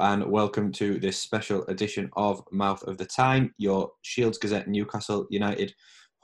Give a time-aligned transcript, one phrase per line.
[0.00, 5.26] And welcome to this special edition of Mouth of the Tyne, your Shields Gazette Newcastle
[5.28, 5.74] United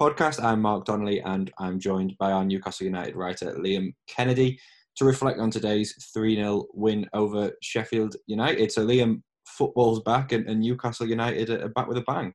[0.00, 0.42] podcast.
[0.42, 4.58] I'm Mark Donnelly and I'm joined by our Newcastle United writer Liam Kennedy
[4.96, 8.72] to reflect on today's 3 0 win over Sheffield United.
[8.72, 12.32] So, Liam, football's back and, and Newcastle United are back with a bang.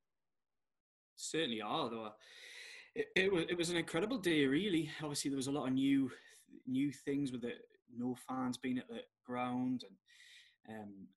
[1.16, 2.10] Certainly are, though.
[2.94, 4.92] It, it, was, it was an incredible day, really.
[5.02, 6.12] Obviously, there was a lot of new
[6.68, 7.44] new things with
[7.98, 9.86] no fans being at the ground
[10.68, 11.08] and um,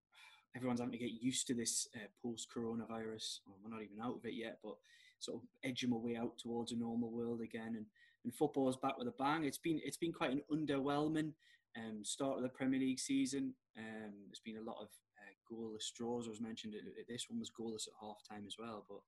[0.56, 3.40] everyone's having to get used to this uh, post-coronavirus.
[3.46, 4.76] Well, we're not even out of it yet, but
[5.18, 7.74] sort of edging my way out towards a normal world again.
[7.76, 7.86] And,
[8.24, 9.44] and football's back with a bang.
[9.44, 11.32] It's been it's been quite an underwhelming
[11.76, 13.54] um, start of the Premier League season.
[13.76, 16.26] Um, there's been a lot of uh, goalless draws.
[16.26, 16.74] I was mentioned
[17.08, 18.84] this one was goalless at half time as well.
[18.88, 19.00] But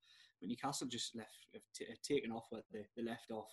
[0.42, 3.50] Newcastle just left, have t- taken off where they, they left off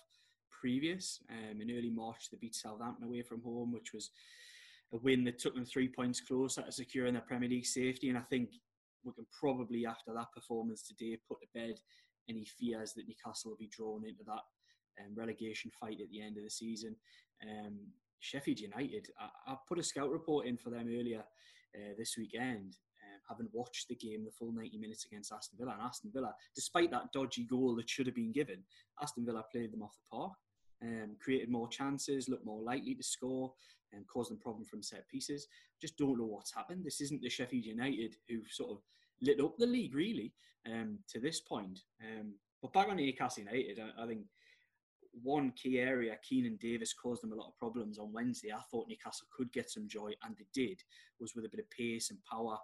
[0.50, 1.20] previous.
[1.30, 4.10] Um, in early March, they beat Southampton away from home, which was
[4.94, 8.08] a win that took them three points closer to securing their Premier League safety.
[8.08, 8.50] And I think
[9.04, 11.74] we can probably, after that performance today, put to bed
[12.28, 14.42] any fears that Newcastle will be drawn into that
[15.00, 16.94] um, relegation fight at the end of the season.
[17.42, 17.78] Um,
[18.20, 21.22] Sheffield United, I, I, put a scout report in for them earlier
[21.74, 25.72] uh, this weekend, um, having watched the game the full 90 minutes against Aston Villa.
[25.72, 28.62] And Aston Villa, despite that dodgy goal that should have been given,
[29.02, 30.32] Aston Villa played them off the park.
[30.82, 33.52] Um, created more chances, looked more likely to score,
[33.92, 35.46] and caused them problem from set pieces.
[35.80, 36.84] Just don't know what's happened.
[36.84, 38.78] This isn't the Sheffield United who've sort of
[39.22, 40.32] lit up the league really
[40.66, 41.80] um, to this point.
[42.02, 44.22] Um, but back on Newcastle United, I, I, think
[45.22, 48.52] one key area, Keinan Davis caused them a lot of problems on Wednesday.
[48.52, 50.82] I thought Newcastle could get some joy, and they did,
[51.20, 52.58] was with a bit of pace and power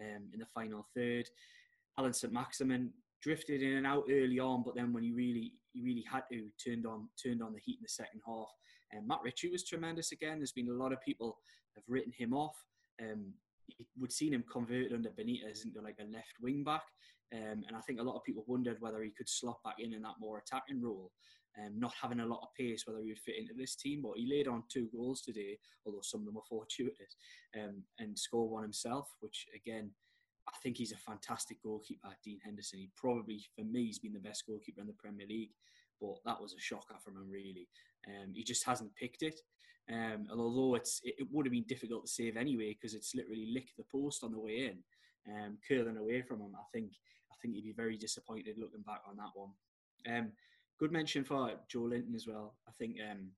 [0.00, 1.28] um, in the final third.
[1.98, 6.04] Alan Saint-Maximin drifted in and out early on, but then when he really he really
[6.10, 8.48] had to turned on turned on the heat in the second half.
[8.92, 10.38] And um, Matt Ritchie was tremendous again.
[10.38, 11.38] There's been a lot of people
[11.74, 12.56] have written him off.
[13.02, 13.34] Um,
[13.98, 16.82] would seen him converted under Benitez into like a left wing back,
[17.34, 19.94] um, and I think a lot of people wondered whether he could slot back in
[19.94, 21.10] in that more attacking role.
[21.56, 24.16] Um, not having a lot of pace, whether he would fit into this team, but
[24.16, 25.56] he laid on two goals today,
[25.86, 27.16] although some of them were fortuitous,
[27.56, 29.92] um, and scored one himself, which again
[30.48, 32.78] I think he's a fantastic goalkeeper, Dean Henderson.
[32.78, 35.52] He probably, for me, he's been the best goalkeeper in the Premier League.
[36.00, 37.68] But that was a shocker from him, really.
[38.06, 39.40] Um, he just hasn't picked it.
[39.90, 43.14] Um, and although it's, it, it, would have been difficult to save anyway because it's
[43.14, 46.52] literally licked the post on the way in, um, curling away from him.
[46.54, 46.92] I think
[47.30, 49.50] I think he'd be very disappointed looking back on that one.
[50.08, 50.32] Um,
[50.78, 52.54] good mention for Joelinton as well.
[52.66, 53.28] I think um,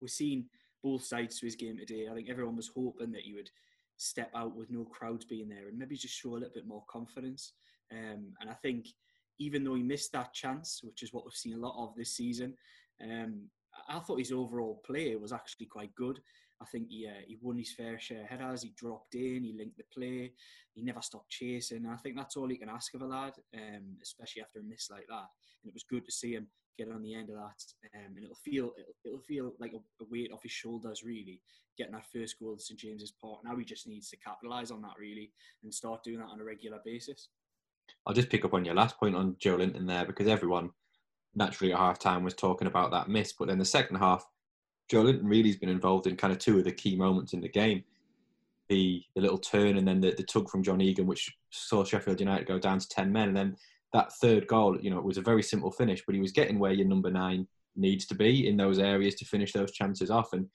[0.00, 0.46] we've seen
[0.82, 2.08] both sides to his game today.
[2.10, 3.50] I think everyone was hoping that he would
[4.00, 6.84] step out with no crowds being there and maybe just show a little bit more
[6.88, 7.52] confidence.
[7.92, 8.86] Um, and I think
[9.38, 12.12] even though he missed that chance, which is what we've seen a lot of this
[12.12, 12.54] season,
[13.02, 13.42] um,
[13.88, 16.20] I thought his overall play was actually quite good.
[16.62, 19.54] I think he, uh, he won his fair share of headers, he dropped in, he
[19.56, 20.32] linked the play,
[20.74, 21.86] he never stopped chasing.
[21.86, 24.90] I think that's all you can ask of a lad, um, especially after a miss
[24.90, 25.28] like that.
[25.62, 26.48] And it was good to see him
[26.78, 27.62] get on the end of that,
[27.94, 31.40] um, and it'll feel it'll, it'll feel like a, a, weight off his shoulders really,
[31.76, 33.40] getting that first goal at St James's Park.
[33.44, 35.32] Now he just needs to capitalise on that really
[35.62, 37.28] and start doing that on a regular basis.
[38.06, 40.70] I'll just pick up on your last point on Joelinton there because everyone
[41.34, 44.26] naturally at half time was talking about that miss, but then the second half,
[44.90, 47.48] Joelinton really has been involved in kind of two of the key moments in the
[47.48, 47.84] game.
[48.68, 52.20] The, the little turn and then the, the tug from John Egan, which saw Sheffield
[52.20, 53.28] United go down to 10 men.
[53.28, 53.56] And then
[53.92, 56.58] that third goal, you know, it was a very simple finish, but he was getting
[56.58, 60.32] where your number nine needs to be in those areas to finish those chances off.
[60.32, 60.46] And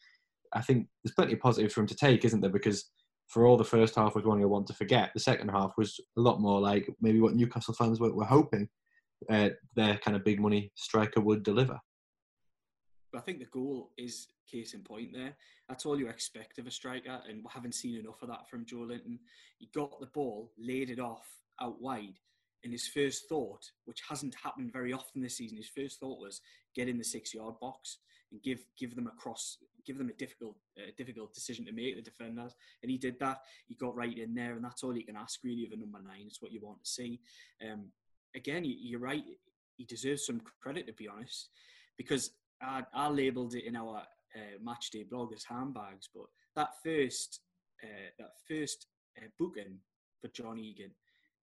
[0.53, 2.49] I think there's plenty of positives for him to take, isn't there?
[2.49, 2.89] Because
[3.27, 5.99] for all the first half was one you'll want to forget, the second half was
[6.17, 8.69] a lot more like maybe what Newcastle fans were, were hoping
[9.29, 11.79] uh, their kind of big money striker would deliver.
[13.17, 15.35] I think the goal is case in point there.
[15.67, 18.65] That's all you expect of a striker, and we haven't seen enough of that from
[18.65, 19.19] Joelinton.
[19.57, 21.27] He got the ball, laid it off
[21.61, 22.19] out wide,
[22.63, 26.41] and his first thought, which hasn't happened very often this season, his first thought was
[26.75, 27.99] get in the six-yard box
[28.31, 30.55] and give give them a cross, give them a difficult
[30.97, 33.41] difficult decision to make the defenders, and he did that.
[33.67, 35.99] He got right in there, and that's all you can ask really of a number
[35.99, 36.25] nine.
[36.27, 37.19] It's what you want to see.
[37.63, 37.85] Um,
[38.35, 39.23] again, you're right.
[39.77, 41.49] He deserves some credit to be honest,
[41.97, 43.97] because I, I labelled it in our
[44.35, 46.25] uh, match day blog as handbags, but
[46.55, 47.41] that first
[47.83, 48.87] uh, that first
[49.17, 49.79] uh, booking
[50.21, 50.91] for John Egan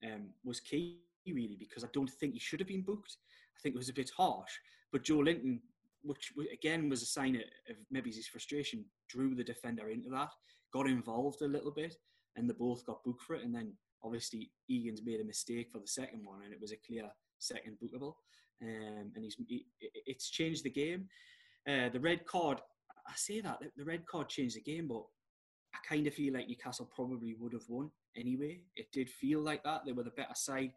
[0.05, 3.17] um, was key really because I don't think he should have been booked.
[3.57, 4.53] I think it was a bit harsh.
[4.91, 5.61] But Joelinton,
[6.03, 10.31] which again was a sign of maybe his frustration, drew the defender into that,
[10.73, 11.95] got involved a little bit,
[12.37, 13.45] and they both got booked for it.
[13.45, 13.73] And then
[14.03, 17.09] obviously Egan's made a mistake for the second one, and it was a clear
[17.39, 18.15] second bookable.
[18.63, 21.09] Um, and he's he, it's changed the game.
[21.69, 22.61] Uh, the red card,
[23.07, 25.05] I say that the red card changed the game, but
[25.75, 28.61] I kind of feel like Newcastle probably would have won anyway.
[28.77, 29.83] It did feel like that.
[29.85, 30.73] They were the better side.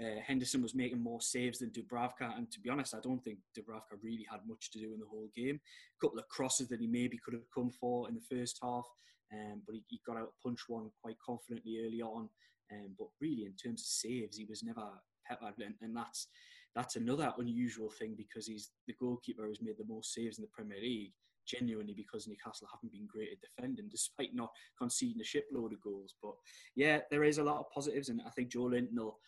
[0.00, 3.38] Uh, Henderson was making more saves than Dubravka, and to be honest, I don't think
[3.58, 5.58] Dubravka really had much to do in the whole game.
[5.58, 8.86] A couple of crosses that he maybe could have come for in the first half,
[9.32, 12.28] um, but he, he, got out a punch one quite confidently early on.
[12.70, 14.86] Um, but really, in terms of saves, he was never
[15.26, 16.28] peppered, and, and that's
[16.74, 20.50] that's another unusual thing because he's the goalkeeper who's made the most saves in the
[20.52, 21.12] Premier League
[21.46, 26.14] genuinely because Newcastle haven't been great at defending despite not conceding a shipload of goals.
[26.22, 26.34] But
[26.76, 29.18] yeah, there is a lot of positives, and I think Joelinton will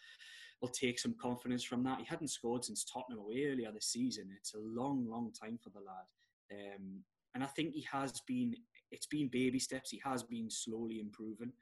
[0.61, 1.99] will take some confidence from that.
[1.99, 4.29] He hadn't scored since Tottenham away earlier this season.
[4.37, 6.05] It's a long, long time for the lad.
[6.53, 7.03] Um,
[7.35, 8.55] and I think he has been,
[8.91, 9.91] it's been baby steps.
[9.91, 11.53] He has been slowly improving.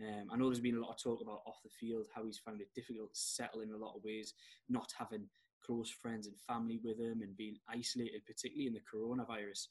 [0.00, 2.38] Um, I know there's been a lot of talk about off the field, how he's
[2.38, 4.34] found it difficult to settle in a lot of ways,
[4.68, 5.26] not having
[5.64, 9.66] close friends and family with him and being isolated, particularly in the coronavirus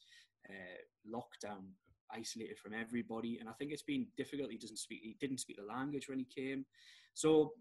[0.50, 1.64] uh, lockdown,
[2.14, 3.38] isolated from everybody.
[3.40, 4.52] And I think it's been difficult.
[4.52, 6.66] He doesn't speak, he didn't speak the language when he came.
[7.14, 7.54] So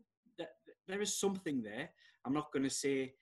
[0.86, 1.90] there is something there.
[2.24, 3.14] I'm not going to say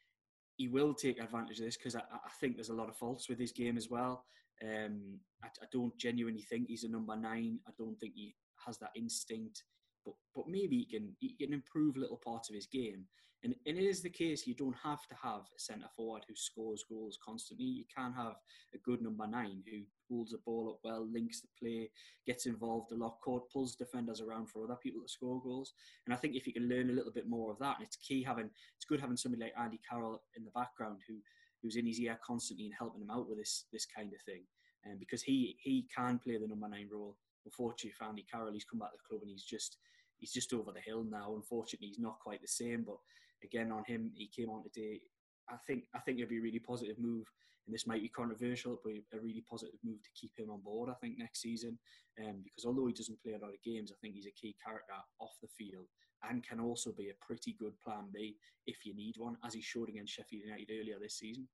[0.57, 3.29] he will take advantage of this because I, I, think there's a lot of faults
[3.29, 4.25] with his game as well.
[4.63, 7.61] Um, I, I, don't genuinely think he's a number nine.
[7.67, 8.35] I don't think he
[8.67, 9.65] has that instinct,
[10.05, 13.07] but but maybe he can he can improve little parts of his game.
[13.45, 16.35] And, and it is the case you don't have to have a centre forward who
[16.35, 17.67] scores goals constantly.
[17.67, 18.35] You can have
[18.75, 21.91] a good number nine who holds the ball up well, links the play,
[22.27, 25.73] gets involved a lot, court, pulls defenders around for other people to score goals.
[26.07, 27.97] And I think if you can learn a little bit more of that, and it's
[27.97, 31.15] key having it's good having somebody like Andy Carroll in the background who
[31.63, 34.43] who's in his ear constantly and helping him out with this this kind of thing.
[34.85, 37.17] And um, because he he can play the number nine role.
[37.49, 39.79] Unfortunately for Andy Carroll, he's come back to the club and he's just
[40.19, 41.35] he's just over the hill now.
[41.35, 42.99] Unfortunately, he's not quite the same, but
[43.43, 44.13] again on him.
[44.15, 45.01] He came on today.
[45.49, 47.25] I think I think it'd be a really positive move,
[47.67, 50.91] and this might be controversial, but a really positive move to keep him on board.
[50.91, 51.79] I think next season,
[52.23, 54.55] um, because although he doesn't play a lot of games, I think he's a key
[54.63, 55.87] character off the field
[56.29, 58.37] and can also be a pretty good plan B
[58.67, 61.49] if you need one, as he showed against Sheffield United earlier this season.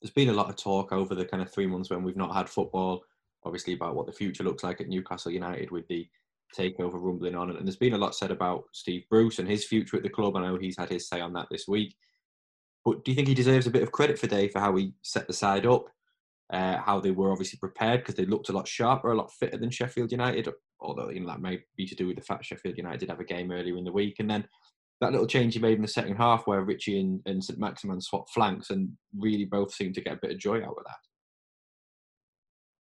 [0.00, 2.34] There's been a lot of talk over the kind of three months when we've not
[2.34, 3.02] had football,
[3.44, 6.08] obviously about what the future looks like at Newcastle United with the
[6.56, 7.50] takeover rumbling on.
[7.50, 10.36] And there's been a lot said about Steve Bruce and his future at the club.
[10.36, 11.94] I know he's had his say on that this week.
[12.84, 14.94] But do you think he deserves a bit of credit for Day for how he
[15.02, 15.86] set the side up,
[16.52, 19.58] uh, how they were obviously prepared because they looked a lot sharper, a lot fitter
[19.58, 20.48] than Sheffield United?
[20.80, 23.20] Although you know that may be to do with the fact Sheffield United did have
[23.20, 24.48] a game earlier in the week, and then
[25.00, 28.00] that little change he made in the second half where Ritchie and, and St Maximin
[28.00, 31.07] swapped flanks and really both seemed to get a bit of joy out of that.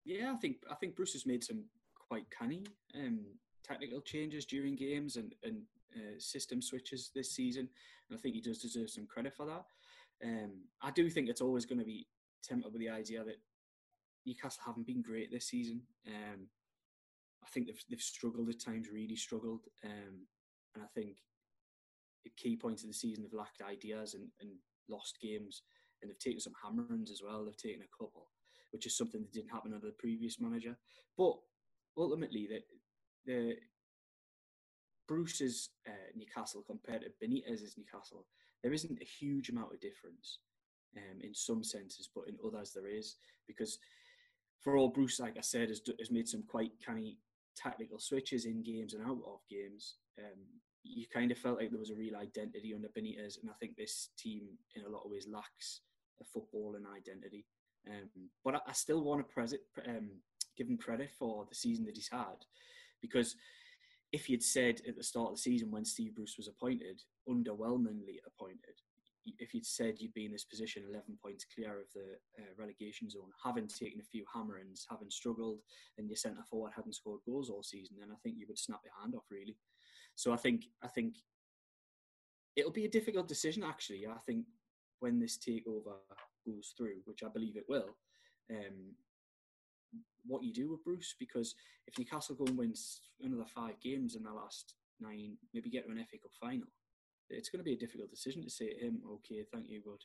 [0.06, 1.63] Yeah, I think I think Bruce has made some
[2.07, 2.63] quite canny
[2.96, 3.22] um,
[3.63, 5.63] technical changes during games and, and
[5.96, 7.68] uh, system switches this season.
[8.10, 9.66] And I think he does deserve some credit for that.
[10.24, 12.07] Um, I do think it's always going to be
[12.44, 13.42] tempered with the idea that
[14.25, 15.81] Newcastle haven't been great this season.
[16.07, 16.48] Um,
[17.44, 19.62] I think they've, they've struggled at times, really struggled.
[19.84, 20.28] Um,
[20.74, 21.18] and I think
[22.26, 24.52] at key points of the season, they've lacked ideas and, and
[24.90, 25.64] lost games.
[26.02, 27.45] And they've taken some hammerings as well.
[27.45, 28.28] They've taken a couple,
[28.76, 30.76] which is something that didn't happen under the previous manager.
[31.18, 31.36] But
[31.98, 32.64] ultimately, that
[33.26, 33.56] the
[35.08, 38.26] Bruce's uh, Newcastle compared to Benitez's Newcastle,
[38.62, 40.40] there isn't a huge amount of difference
[40.98, 43.16] um, in some senses, but in others there is
[43.48, 43.80] because
[44.60, 47.18] for all Bruce, like I said, has, has made some quite canny
[47.56, 49.96] tactical switches in games and out of games.
[50.20, 50.42] Um,
[50.84, 53.78] you kind of felt like there was a real identity under Benitez, and I think
[53.78, 54.42] this team,
[54.76, 55.80] in a lot of ways, lacks
[56.20, 57.46] a football and identity.
[57.89, 59.54] Um, but I, I, still want to pres-
[59.87, 60.09] um,
[60.57, 62.45] give him credit for the season that he's had
[63.01, 63.35] because
[64.11, 68.18] if you'd said at the start of the season when Steve Bruce was appointed, underwhelmingly
[68.25, 68.80] appointed,
[69.39, 73.09] if you'd said you'd be in this position 11 points clear of the uh, relegation
[73.09, 75.59] zone, having taken a few hammerings, having struggled,
[75.97, 78.81] and your centre forward hadn't scored goals all season, then I think you would snap
[78.83, 79.57] your hand off really.
[80.15, 81.15] So I think I think
[82.56, 84.06] it'll be a difficult decision actually.
[84.07, 84.45] I think
[84.99, 85.95] when this takeover
[86.45, 87.95] goes through, which I believe it will,
[88.52, 88.94] um,
[90.25, 91.56] what you do with Bruce because
[91.87, 92.73] if Newcastle go and win
[93.21, 96.68] another five games in the last nine, maybe get to an FA Cup final,
[97.30, 99.99] it's going to be a difficult decision to say to him, "Okay, thank you, but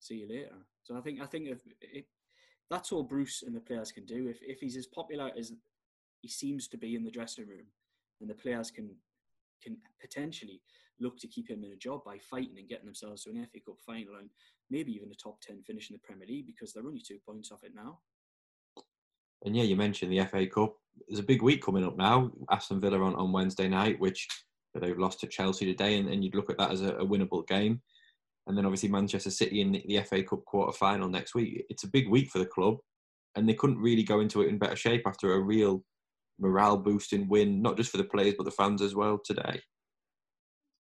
[0.00, 2.04] see you later." So I think I think if
[2.70, 4.28] that's all Bruce and the players can do.
[4.28, 5.52] If if he's as popular as
[6.20, 7.66] he seems to be in the dressing room,
[8.20, 8.96] and the players can
[9.62, 10.60] can potentially
[11.00, 13.60] look to keep him in a job by fighting and getting themselves to an FA
[13.60, 14.30] Cup final and
[14.70, 17.50] maybe even a top ten finish in the Premier League because they're only two points
[17.52, 17.98] off it now.
[19.44, 20.74] And yeah, you mentioned the FA Cup.
[21.08, 22.30] There's a big week coming up now.
[22.50, 24.26] Aston Villa on, on Wednesday night, which
[24.74, 27.46] they've lost to Chelsea today, and, and you'd look at that as a, a, winnable
[27.46, 27.80] game.
[28.46, 31.64] And then obviously Manchester City in the, the FA Cup quarter final next week.
[31.68, 32.78] It's a big week for the club,
[33.36, 35.84] and they couldn't really go into it in better shape after a real
[36.40, 39.60] morale boosting win, not just for the players but the fans as well today.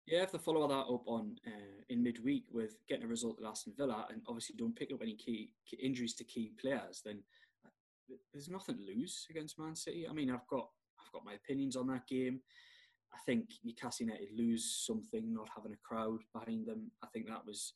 [0.06, 3.48] Yeah, if they follow that up on uh, in midweek with getting a result at
[3.48, 7.22] Aston Villa and obviously don't pick up any key, key injuries to key players, then
[7.64, 10.06] uh, there's nothing to lose against Man City.
[10.08, 10.68] I mean, I've got
[11.00, 12.40] I've got my opinions on that game.
[13.14, 16.90] I think Newcastle United lose something not having a crowd behind them.
[17.02, 17.74] I think that was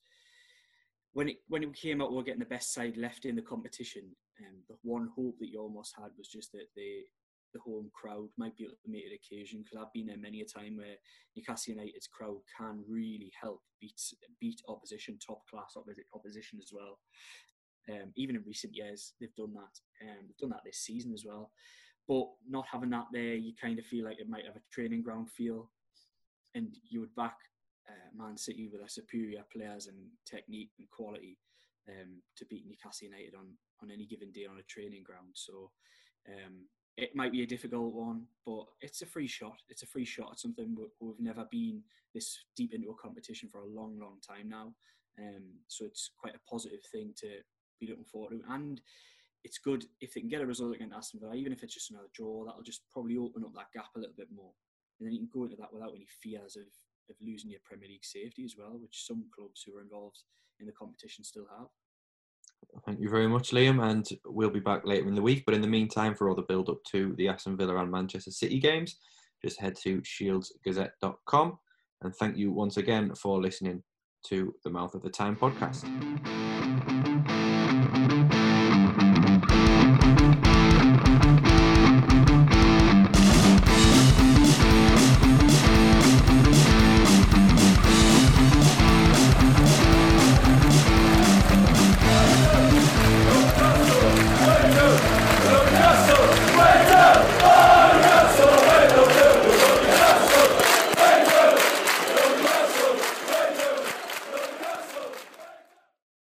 [1.13, 2.13] when it when it came out.
[2.13, 4.05] We are getting the best side left in the competition,
[4.39, 7.03] and um, the one hope that you almost had was just that the
[7.57, 10.41] the home crowd might be able to make it occasion because I've been there many
[10.41, 10.97] a time where
[11.35, 14.01] Newcastle United's crowd can really help beat
[14.41, 15.77] beat opposition, top class
[16.15, 16.99] opposition as well.
[17.89, 20.09] Um, even in recent years, they've done that.
[20.09, 21.51] Um, they've done that this season as well.
[22.09, 25.03] But not having that there, you kind of feel like it might have a training
[25.03, 25.71] ground feel,
[26.55, 27.37] and you would back
[27.89, 31.39] uh, Man City with their superior players and technique and quality
[31.89, 33.47] um, to beat Newcastle United on
[33.83, 35.31] on any given day on a training ground.
[35.35, 35.71] So
[36.29, 39.61] um, it might be a difficult one, but it's a free shot.
[39.69, 41.83] It's a free shot at something we've never been
[42.15, 44.75] this deep into a competition for a long, long time now.
[45.19, 47.39] Um, so it's quite a positive thing to
[47.81, 48.41] be looking forward to.
[48.49, 48.81] And
[49.45, 51.91] it's good if they can get a result against Aston Villa, even if it's just
[51.91, 52.45] another draw.
[52.45, 54.53] That'll just probably open up that gap a little bit more,
[54.99, 56.67] and then you can go into that without any fears of
[57.09, 60.25] of losing your Premier League safety as well, which some clubs who are involved
[60.59, 61.69] in the competition still have.
[62.85, 65.45] Thank you very much, Liam, and we'll be back later in the week.
[65.47, 68.31] But in the meantime, for all the build up to the Aston Villa and Manchester
[68.31, 68.99] City games,
[69.43, 71.59] just head to shieldsgazette.com.
[72.03, 73.83] And thank you once again for listening
[74.29, 75.85] to the Mouth of the Tyne podcast.